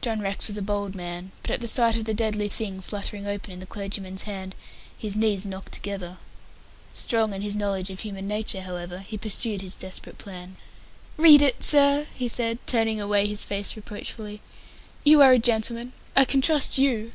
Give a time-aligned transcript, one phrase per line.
[0.00, 3.26] John Rex was a bold man, but at the sight of the deadly thing fluttering
[3.26, 4.54] open in the clergyman's hand,
[4.96, 6.18] his knees knocked together.
[6.94, 10.54] Strong in his knowledge of human nature, however, he pursued his desperate plan.
[11.16, 14.40] "Read it, sir," he said turning away his face reproachfully.
[15.02, 15.92] "You are a gentleman.
[16.14, 17.10] I can trust you."